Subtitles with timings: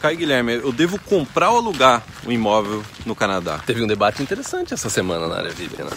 [0.00, 3.60] Caio Guilherme, eu devo comprar ou alugar um imóvel no Canadá?
[3.64, 5.90] Teve um debate interessante essa semana na área VIP, né?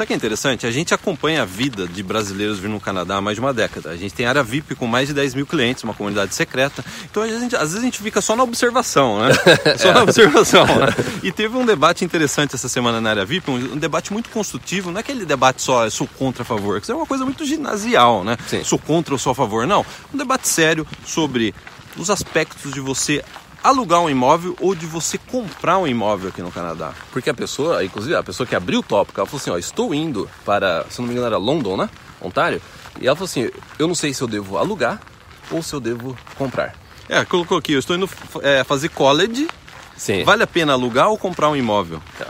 [0.00, 0.66] Sabe o que é interessante?
[0.66, 3.90] A gente acompanha a vida de brasileiros vindo no Canadá há mais de uma década.
[3.90, 6.82] A gente tem área VIP com mais de 10 mil clientes, uma comunidade secreta.
[7.04, 9.34] Então, às vezes, às vezes a gente fica só na observação, né?
[9.76, 10.64] Só na observação.
[10.64, 10.86] Né?
[11.22, 14.90] E teve um debate interessante essa semana na área VIP, um, um debate muito construtivo.
[14.90, 17.44] Não é aquele debate só sou contra a favor, que isso é uma coisa muito
[17.44, 18.38] ginasial, né?
[18.46, 18.64] Sim.
[18.64, 19.66] Sou contra ou sou a favor.
[19.66, 19.84] Não.
[20.14, 21.54] Um debate sério sobre
[21.98, 23.22] os aspectos de você
[23.62, 26.92] alugar um imóvel ou de você comprar um imóvel aqui no Canadá.
[27.12, 29.94] Porque a pessoa, inclusive a pessoa que abriu o tópico, ela falou assim, ó, estou
[29.94, 31.90] indo para, se não me engano era London, né?
[32.20, 32.60] Ontário.
[33.00, 35.00] E ela falou assim, eu não sei se eu devo alugar
[35.50, 36.74] ou se eu devo comprar.
[37.08, 38.08] É, colocou aqui, eu estou indo
[38.42, 39.48] é, fazer college,
[39.96, 40.22] Sim.
[40.24, 42.00] vale a pena alugar ou comprar um imóvel?
[42.18, 42.28] Tá.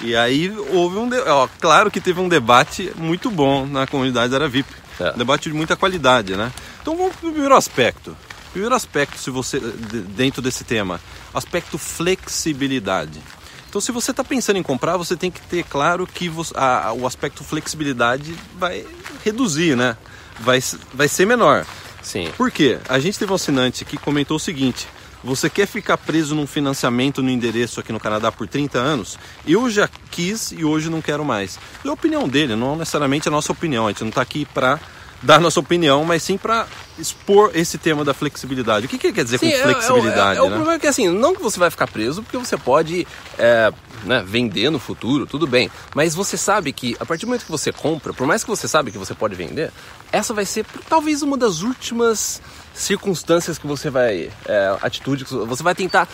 [0.00, 4.36] E aí houve um, ó, claro que teve um debate muito bom na comunidade da
[4.36, 4.68] área VIP,
[5.00, 5.10] É.
[5.12, 6.52] um debate de muita qualidade, né?
[6.80, 8.16] Então vamos para o primeiro aspecto.
[8.54, 10.98] Primeiro aspecto, se você de- dentro desse tema,
[11.34, 13.20] aspecto flexibilidade.
[13.68, 16.86] Então, se você está pensando em comprar, você tem que ter claro que você- a-
[16.88, 18.86] a- o aspecto flexibilidade vai
[19.24, 19.96] reduzir, né?
[20.38, 20.62] Vai,
[20.92, 21.66] vai ser menor.
[22.00, 22.30] Sim.
[22.36, 22.78] Por quê?
[22.88, 24.86] A gente teve um assinante que comentou o seguinte:
[25.24, 29.18] você quer ficar preso num financiamento no endereço aqui no Canadá por 30 anos?
[29.44, 31.58] Eu já quis e hoje não quero mais.
[31.84, 33.86] É a opinião dele, não necessariamente a nossa opinião.
[33.86, 34.78] A gente não está aqui para
[35.24, 36.66] dar nossa opinião, mas sim para
[36.98, 38.86] expor esse tema da flexibilidade.
[38.86, 40.36] O que, que ele quer dizer Sim, com é- flexibilidade?
[40.36, 40.54] é, é, o né?
[40.54, 43.06] problema é que assim, não que você vai ficar preso, porque você pode
[43.38, 43.72] é,
[44.04, 45.70] né, vender no futuro, tudo bem.
[45.94, 48.68] Mas você sabe que a partir do momento que você compra, por mais que você
[48.68, 49.72] sabe que você pode vender,
[50.12, 52.40] essa vai ser talvez uma das últimas
[52.74, 54.30] circunstâncias que você vai.
[54.46, 56.06] É, atitude, que você vai tentar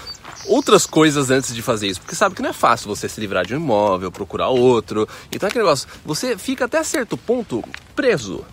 [0.47, 2.01] outras coisas antes de fazer isso.
[2.01, 5.09] Porque sabe que não é fácil você se livrar de um imóvel, procurar outro.
[5.33, 7.63] Então é aquele negócio, você fica até certo ponto
[7.95, 8.45] preso.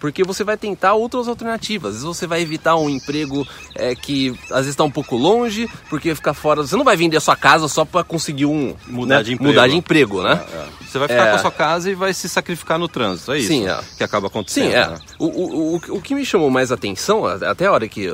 [0.00, 1.90] Porque você vai tentar outras alternativas.
[1.90, 5.68] Às vezes você vai evitar um emprego é, que às vezes está um pouco longe,
[5.88, 6.62] porque ficar fora.
[6.62, 8.74] Você não vai vender a sua casa só para conseguir um.
[8.86, 9.50] Mudar né, de emprego.
[9.52, 10.42] Mudar de emprego, né?
[10.80, 11.30] Você vai ficar É.
[11.30, 13.78] com a sua casa e vai se sacrificar no trânsito, é isso Sim, é.
[13.96, 14.70] que acaba acontecendo.
[14.70, 14.88] Sim, é.
[14.88, 14.98] né?
[15.18, 18.08] O, o, o, o que me chamou mais atenção, até a hora que,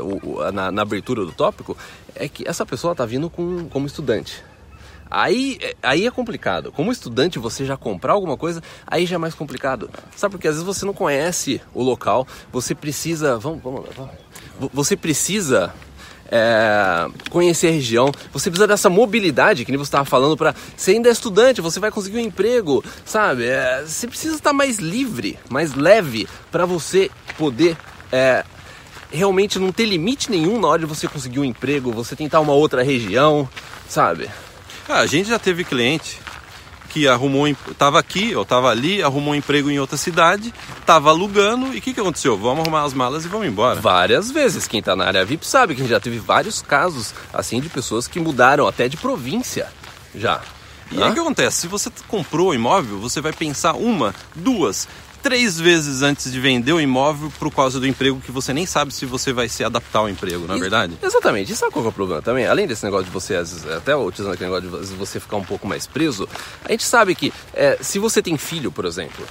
[0.53, 1.77] na, na abertura do tópico,
[2.15, 4.43] é que essa pessoa tá vindo com, como estudante.
[5.11, 6.73] Aí, aí é complicado.
[6.73, 9.89] Como estudante, você já comprar alguma coisa, aí já é mais complicado.
[10.17, 13.39] Sabe, porque às vezes você não conhece o local, você precisa.
[13.39, 14.13] Vamos, vamos vamos.
[14.59, 15.73] Vo- Você precisa
[16.31, 20.93] é, conhecer a região, você precisa dessa mobilidade que nem você estava falando para você
[20.93, 23.47] ainda é estudante, você vai conseguir um emprego, sabe?
[23.47, 27.77] É, você precisa estar mais livre, mais leve para você poder
[28.11, 28.45] é,
[29.13, 32.53] realmente não ter limite nenhum na hora de você conseguir um emprego, você tentar uma
[32.55, 33.49] outra região,
[33.89, 34.29] sabe?
[34.89, 36.21] Ah, a gente já teve cliente
[36.91, 40.55] que arrumou, em- tava aqui ou tava ali, arrumou um emprego em outra cidade,
[40.87, 42.39] tava alugando e o que, que aconteceu?
[42.39, 43.81] Vamos arrumar as malas e vamos embora.
[43.81, 44.67] Várias vezes.
[44.67, 47.69] Quem tá na área VIP sabe que a gente já teve vários casos assim de
[47.69, 49.69] pessoas que mudaram até de província
[50.15, 50.41] já.
[50.91, 51.11] E aí Hã?
[51.11, 51.63] o que acontece?
[51.63, 54.87] Se você comprou o imóvel, você vai pensar uma, duas,
[55.27, 58.95] três vezes antes de vender o imóvel por causa do emprego que você nem sabe
[58.95, 60.97] se você vai se adaptar ao emprego, não é verdade?
[61.03, 61.51] Exatamente.
[61.51, 62.47] E sabe qual que é o problema também?
[62.47, 63.35] Além desse negócio de você,
[63.77, 66.29] até utilizando aquele negócio de você ficar um pouco mais preso,
[66.65, 69.27] a gente sabe que é, se você tem filho, por exemplo,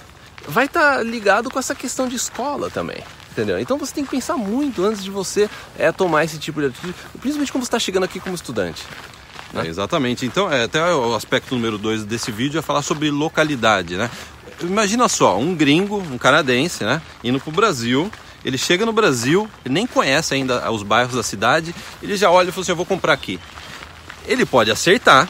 [0.45, 3.01] vai estar ligado com essa questão de escola também.
[3.31, 3.57] Entendeu?
[3.57, 6.93] Então você tem que pensar muito antes de você é, tomar esse tipo de atitude,
[7.21, 8.83] principalmente quando você está chegando aqui como estudante.
[9.53, 10.25] É, exatamente.
[10.25, 14.11] Então, é, até o aspecto número dois desse vídeo é falar sobre localidade, né?
[14.61, 17.01] Imagina só, um gringo, um canadense, né?
[17.23, 18.09] Indo pro Brasil,
[18.43, 22.49] ele chega no Brasil, ele nem conhece ainda os bairros da cidade, ele já olha
[22.49, 23.39] e fala assim, eu vou comprar aqui.
[24.27, 25.27] Ele pode acertar,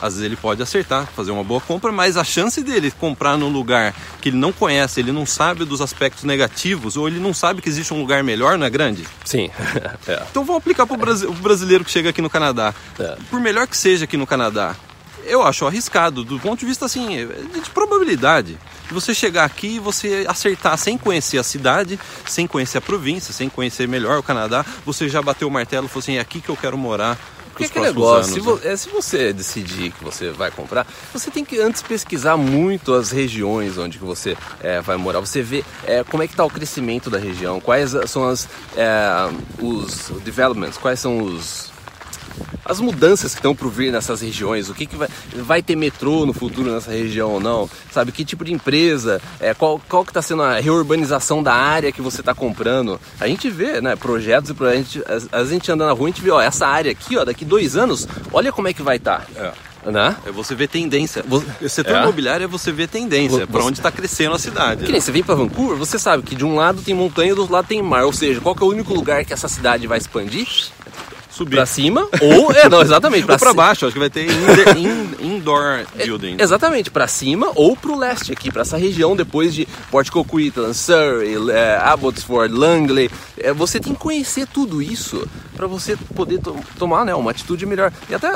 [0.00, 3.48] às vezes ele pode acertar, fazer uma boa compra, mas a chance dele comprar num
[3.48, 7.60] lugar que ele não conhece, ele não sabe dos aspectos negativos, ou ele não sabe
[7.60, 9.06] que existe um lugar melhor, não é grande?
[9.24, 9.50] Sim.
[10.06, 10.22] é.
[10.30, 12.74] Então vamos aplicar para o brasileiro que chega aqui no Canadá.
[12.98, 13.16] É.
[13.30, 14.76] Por melhor que seja aqui no Canadá,
[15.24, 17.26] eu acho arriscado, do ponto de vista assim,
[17.62, 18.58] de probabilidade.
[18.88, 23.32] De você chegar aqui e você acertar sem conhecer a cidade, sem conhecer a província,
[23.32, 26.40] sem conhecer melhor o Canadá, você já bateu o martelo e falou assim, é aqui
[26.40, 27.18] que eu quero morar.
[27.52, 30.86] Porque nos aquele negócio, se, anos, vo- é, se você decidir que você vai comprar,
[31.12, 35.20] você tem que antes pesquisar muito as regiões onde que você é, vai morar.
[35.20, 39.30] Você vê é, como é que está o crescimento da região, quais são as, é,
[39.60, 41.70] os developments, quais são os
[42.64, 46.24] as mudanças que estão por vir nessas regiões, o que, que vai, vai ter metrô
[46.26, 48.12] no futuro nessa região ou não, sabe?
[48.12, 52.00] Que tipo de empresa, é, qual, qual que está sendo a reurbanização da área que
[52.02, 53.00] você está comprando.
[53.20, 56.22] A gente vê, né, projetos e projetos, a gente anda na rua e a gente
[56.24, 59.26] vê, ó, essa área aqui, ó, daqui dois anos, olha como é que vai estar.
[59.36, 59.52] É.
[59.84, 60.14] Né?
[60.24, 61.24] É você ver tendência.
[61.26, 62.02] Você- O setor É.
[62.02, 64.84] imobiliário é você ver tendência, Você- para onde está crescendo a cidade.
[64.84, 67.34] Que nem você vem pra Vancouver, você sabe que de um lado tem montanha e
[67.34, 68.04] do outro lado tem mar.
[68.04, 70.46] Ou seja, qual é o único lugar que essa cidade vai expandir?
[71.32, 71.56] Subir.
[71.56, 72.52] Pra cima ou...
[72.54, 73.22] É, não, exatamente.
[73.30, 76.36] Ou para ci- baixo, acho que vai ter inder- in- indoor building.
[76.38, 81.34] Exatamente, pra cima ou pro leste aqui, pra essa região depois de Port Coquitlam, Surrey,
[81.50, 83.10] é, Abbotsford, Langley.
[83.38, 85.26] É, você tem que conhecer tudo isso
[85.56, 87.92] pra você poder to- tomar né, uma atitude melhor.
[88.08, 88.28] E até,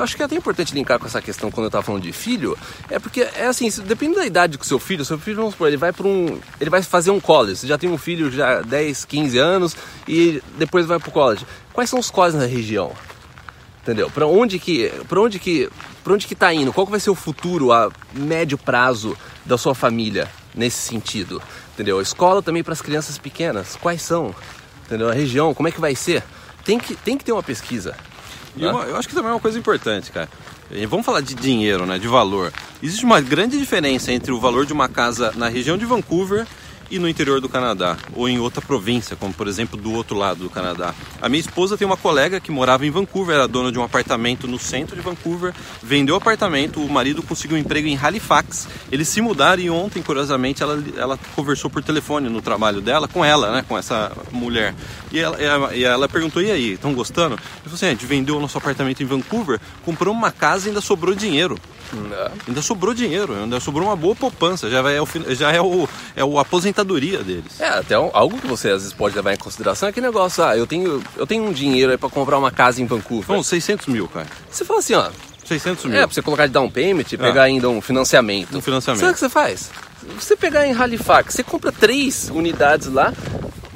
[0.00, 2.56] acho que é até importante linkar com essa questão quando eu tava falando de filho,
[2.90, 5.76] é porque é assim, depende da idade do seu filho, seu filho, vamos supor, ele
[5.76, 9.04] vai para um, ele vai fazer um college, você já tem um filho já 10,
[9.04, 9.76] 15 anos
[10.06, 11.46] e depois vai pro college.
[11.72, 12.92] Quais são os colleges na região?
[13.82, 14.10] Entendeu?
[14.10, 15.70] Para onde que, para onde que,
[16.04, 16.72] para onde que tá indo?
[16.72, 21.40] Qual que vai ser o futuro a médio prazo da sua família nesse sentido?
[21.72, 22.00] Entendeu?
[22.00, 24.34] Escola também para as crianças pequenas, quais são?
[24.88, 25.10] Entendeu?
[25.10, 26.24] A região, como é que vai ser?
[26.64, 27.94] Tem que, tem que ter uma pesquisa.
[28.56, 30.28] E uma- eu acho que também é uma coisa importante, cara.
[30.88, 31.98] Vamos falar de dinheiro, né?
[31.98, 32.52] De valor.
[32.82, 36.46] Existe uma grande diferença entre o valor de uma casa na região de Vancouver
[36.90, 40.42] e no interior do Canadá, ou em outra província, como por exemplo do outro lado
[40.42, 40.94] do Canadá.
[41.20, 44.46] A minha esposa tem uma colega que morava em Vancouver, era dona de um apartamento
[44.46, 45.52] no centro de Vancouver,
[45.82, 48.68] vendeu o apartamento, o marido conseguiu um emprego em Halifax.
[48.90, 53.24] Eles se mudaram e ontem, curiosamente, ela, ela conversou por telefone no trabalho dela com
[53.24, 53.64] ela, né?
[53.68, 54.74] Com essa mulher.
[55.12, 57.34] E ela, e ela- perguntou: e aí, estão gostando?
[57.34, 60.66] Ele falou assim: "É, a gente vendeu o nosso apartamento em Vancouver, comprou uma casa
[60.66, 61.58] e ainda sobrou dinheiro.
[62.46, 65.88] Ainda sobrou dinheiro, ainda sobrou uma boa poupança, já, vai, é, o, já é, o,
[66.16, 67.60] é o aposentadoria deles.
[67.60, 70.42] É, até um- algo que você às vezes pode levar em consideração é aquele negócio,
[70.44, 73.36] ah, eu tenho, eu tenho um dinheiro aí para comprar uma casa em Vancouver.
[73.36, 74.26] Bom, 600 mil, cara.
[74.50, 75.08] Você fala assim, ó,
[75.44, 75.94] 600 mil.
[75.96, 78.56] é, pra você colocar de down payment e pegar ainda um financiamento.
[78.56, 79.00] Um financiamento.
[79.00, 79.70] Sabe o que você faz?
[80.18, 83.12] Você pegar em Halifax, você compra três unidades lá,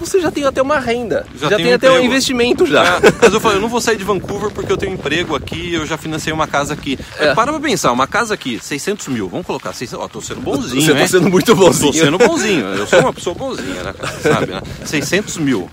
[0.06, 1.26] você já tem até uma renda.
[1.34, 2.84] Já Já, tem tem, um até um investimento já.
[2.84, 5.75] É, mas eu falei, eu não vou sair de Vancouver porque eu tenho emprego aqui,
[5.75, 6.99] eu já financei uma casa aqui.
[7.19, 7.34] É.
[7.34, 10.82] Para pra pensar, uma casa aqui, 600 mil, vamos colocar 600, ó, tô sendo bonzinho,
[10.82, 10.99] Você hein?
[10.99, 11.93] tá sendo muito bonzinho.
[11.93, 14.12] Tô sendo bonzinho, eu sou uma pessoa bonzinha, né, cara?
[14.20, 14.62] Sabe, né?
[14.84, 15.70] 600 mil.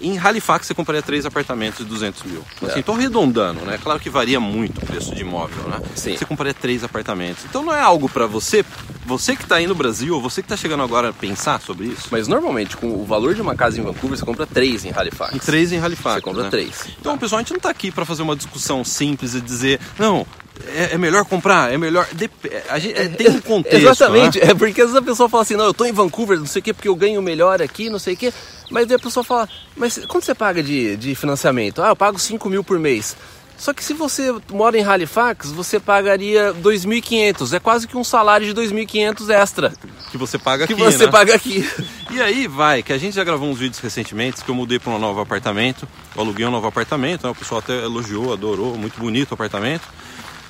[0.00, 2.42] Em Halifax você compraria três apartamentos de 200 mil.
[2.62, 2.82] Assim, É.
[2.82, 3.78] tô arredondando, né?
[3.82, 5.80] Claro que varia muito o preço de imóvel, né?
[5.94, 6.16] Sim.
[6.16, 7.44] Você compraria três apartamentos.
[7.44, 8.64] Então não é algo pra você,
[9.04, 11.88] você que tá aí no Brasil, ou você que tá chegando agora a pensar sobre
[11.88, 12.08] isso.
[12.10, 15.34] Mas normalmente, com o valor de uma casa em Vancouver, você compra três em Halifax.
[15.34, 16.16] Em três em Halifax.
[16.16, 16.50] Você compra né?
[16.50, 16.86] três.
[16.98, 20.26] Então, pessoal, a gente não tá aqui para fazer uma discussão simples e dizer, não,
[20.68, 22.06] é, é melhor comprar, é melhor.
[22.12, 22.32] Dep-
[22.68, 23.76] a gente, é, tem um contexto.
[23.78, 24.50] Exatamente, né?
[24.50, 26.60] é porque às vezes a pessoa fala assim, não, eu tô em Vancouver, não sei
[26.60, 28.32] o que, porque eu ganho melhor aqui, não sei o que.
[28.70, 31.82] Mas daí a pessoa fala, mas quanto você paga de, de financiamento?
[31.82, 33.16] Ah, eu pago 5 mil por mês.
[33.58, 37.52] Só que se você mora em Halifax, você pagaria 2.500.
[37.52, 39.70] É quase que um salário de 2.500 extra
[40.10, 40.82] Que você paga que aqui.
[40.82, 41.12] você né?
[41.12, 41.68] paga aqui.
[42.10, 44.92] E aí vai, que a gente já gravou uns vídeos recentemente que eu mudei para
[44.92, 45.86] um novo apartamento.
[46.16, 47.30] Eu aluguei um novo apartamento, né?
[47.30, 49.86] o pessoal até elogiou, adorou, muito bonito o apartamento.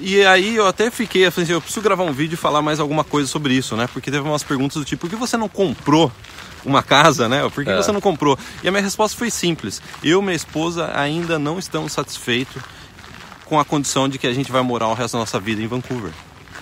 [0.01, 2.63] E aí eu até fiquei, eu falei assim, eu preciso gravar um vídeo e falar
[2.63, 3.87] mais alguma coisa sobre isso, né?
[3.93, 6.11] Porque teve umas perguntas do tipo, por que você não comprou
[6.65, 7.47] uma casa, né?
[7.51, 7.77] Por que É.
[7.77, 8.39] você não comprou?
[8.63, 9.81] E a minha resposta foi simples.
[10.03, 12.63] Eu e minha esposa ainda não estamos satisfeitos
[13.45, 15.67] com a condição de que a gente vai morar o resto da nossa vida em
[15.67, 16.13] Vancouver.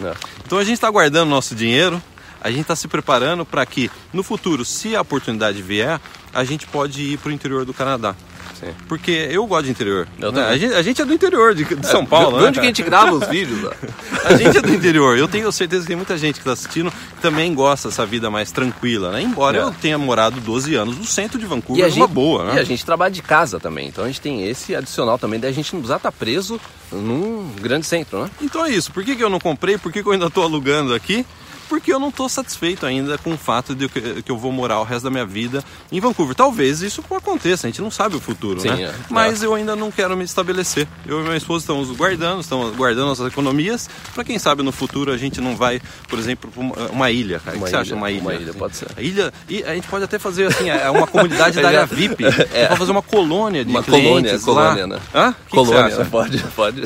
[0.00, 0.14] Não.
[0.44, 2.02] Então a gente está guardando nosso dinheiro,
[2.40, 6.00] a gente está se preparando para que no futuro, se a oportunidade vier,
[6.32, 8.14] a gente pode ir para o interior do Canadá.
[8.60, 8.72] Sim.
[8.88, 10.08] Porque eu gosto de interior.
[10.18, 10.44] Eu né?
[10.46, 12.48] a, gente, a gente é do interior de, de São Paulo, De né?
[12.48, 13.64] onde que a gente grava os vídeos?
[13.64, 13.72] ó?
[14.28, 15.16] A gente é do interior.
[15.16, 18.28] Eu tenho certeza que tem muita gente que está assistindo que também gosta dessa vida
[18.30, 19.22] mais tranquila, né?
[19.22, 19.62] Embora É.
[19.62, 22.56] eu tenha morado 12 anos no centro de Vancouver, a, numa gente, boa, né?
[22.56, 25.50] e a gente trabalha de casa também, então a gente tem esse adicional também, daí
[25.50, 26.60] a gente não precisa estar preso
[26.92, 28.30] num grande centro, né?
[28.42, 28.92] Então é isso.
[28.92, 29.78] Por que, que eu não comprei?
[29.78, 31.24] Por que, que eu ainda estou alugando aqui?
[31.68, 34.80] Porque eu não estou satisfeito ainda com o fato de que que eu vou morar
[34.80, 36.34] o resto da minha vida em Vancouver.
[36.34, 38.82] Talvez isso aconteça, a gente não sabe o futuro, Sim, né?
[38.84, 38.94] é.
[39.10, 40.86] Mas eu ainda não quero me estabelecer.
[41.06, 45.12] Eu e minha esposa estamos guardando, estamos guardando nossas economias para quem sabe no futuro
[45.12, 47.56] a gente não vai, por exemplo, para uma, ilha, cara.
[47.56, 48.20] O Uma que você acha ilha, uma ilha?
[48.22, 48.88] uma ilha, pode ser.
[48.96, 52.24] A ilha, e a gente pode até fazer assim, é uma comunidade da área VIP.
[52.28, 54.96] A gente pode fazer uma colônia de Uma clientes colônia, colônia, lá.
[54.96, 55.00] né?
[55.14, 55.28] Hã?
[55.30, 56.04] O que que Colônia, acha?
[56.06, 56.82] pode, pode.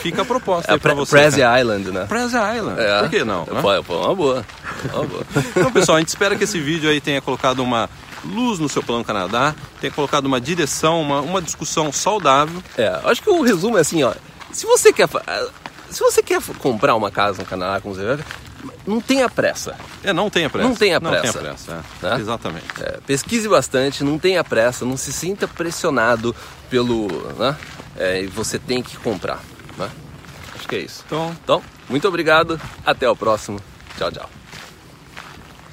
[0.00, 1.16] Fica a proposta É aí pra Pre- você.
[1.16, 1.40] Prezi.
[1.42, 2.06] Island, né?
[2.08, 2.80] Prezi Island.
[2.80, 3.00] É.
[3.00, 3.46] Por que não?
[3.46, 3.60] né?
[3.86, 4.46] Pô, uma boa.
[4.92, 5.26] Uma boa.
[5.56, 7.88] Então, pessoal, a gente espera que esse vídeo aí tenha colocado uma
[8.24, 12.62] luz no seu plano Canadá, tenha colocado uma direção, uma, uma discussão saudável.
[12.78, 14.12] É, acho que o resumo é assim, ó.
[14.52, 15.22] Se você quer, fa-
[15.90, 18.18] se você quer comprar uma casa no Canadá com você,
[18.86, 19.74] não tenha pressa.
[20.04, 20.68] É, não tenha pressa.
[20.68, 21.38] Não tenha Não pressa.
[21.40, 22.06] tenha pressa, é.
[22.10, 22.16] Né?
[22.20, 22.66] Exatamente.
[22.80, 26.34] É, pesquise bastante, não tenha pressa, não se sinta pressionado
[26.70, 27.08] pelo,
[27.38, 27.56] né?
[27.96, 29.40] É, e você tem que comprar,
[29.76, 29.90] né?
[30.54, 31.02] Acho que é isso.
[31.06, 33.58] Então, Então, muito obrigado, até o próximo.
[33.98, 34.28] 找找。